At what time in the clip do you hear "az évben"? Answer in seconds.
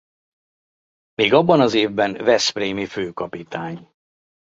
1.61-2.13